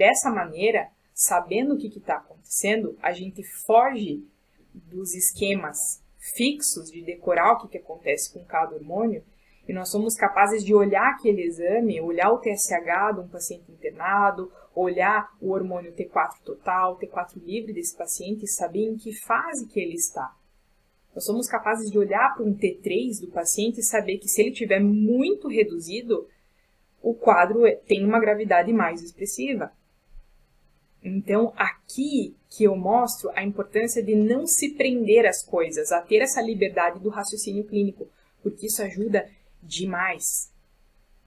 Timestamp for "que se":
24.16-24.40